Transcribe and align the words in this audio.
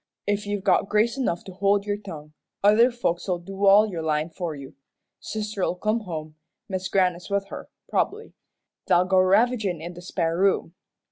"If 0.25 0.47
you've 0.47 0.63
got 0.63 0.89
grace 0.89 1.15
enough 1.15 1.43
to 1.43 1.51
hold 1.51 1.85
your 1.85 1.95
tongue, 1.95 2.33
other 2.63 2.89
folks'll 2.89 3.37
do 3.37 3.67
all 3.67 3.87
your 3.87 4.01
lyin' 4.01 4.31
for 4.31 4.55
you. 4.55 4.73
Sister'll 5.19 5.75
come 5.75 5.99
home, 5.99 6.37
Mis' 6.67 6.87
Grannis 6.89 7.29
with 7.29 7.49
her, 7.49 7.69
prob'bly. 7.87 8.33
They'll 8.87 9.05
go 9.05 9.19
ravagin' 9.19 9.79
in 9.79 9.93
the 9.93 10.01
spare 10.01 10.35
room. 10.39 10.73